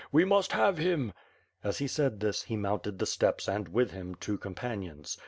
We 0.11 0.25
must 0.25 0.53
have 0.53 0.79
him." 0.79 1.13
As 1.63 1.77
he 1.77 1.85
said 1.87 2.21
this, 2.21 2.41
he 2.41 2.57
mounted 2.57 2.97
the 2.97 3.05
steps 3.05 3.47
and, 3.47 3.67
with 3.67 3.91
him, 3.91 4.15
two 4.15 4.39
companions. 4.39 5.19